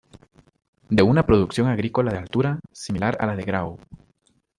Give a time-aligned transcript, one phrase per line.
[0.89, 3.79] De una producción agrícola de altura, similar a la de Grau.